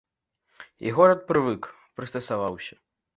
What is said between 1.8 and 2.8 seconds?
прыстасаваўся.